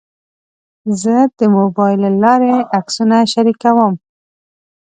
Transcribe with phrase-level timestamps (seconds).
[1.01, 3.93] زه د موبایل له لارې عکسونه شریکوم.